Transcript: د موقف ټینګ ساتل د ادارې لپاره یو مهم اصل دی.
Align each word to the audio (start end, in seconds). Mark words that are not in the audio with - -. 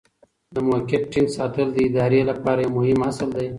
د 0.53 0.57
موقف 0.67 1.03
ټینګ 1.11 1.29
ساتل 1.37 1.67
د 1.73 1.77
ادارې 1.89 2.21
لپاره 2.29 2.59
یو 2.61 2.75
مهم 2.77 2.99
اصل 3.09 3.29
دی. 3.37 3.47